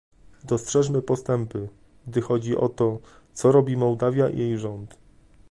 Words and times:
Dostrzeżmy 0.43 1.01
postępy, 1.01 1.69
gdy 2.07 2.21
chodzi 2.21 2.57
o 2.57 2.69
to, 2.69 2.99
co 3.33 3.51
robi 3.51 3.77
Mołdawia 3.77 4.29
i 4.29 4.37
jej 4.37 4.57
rząd 4.59 4.97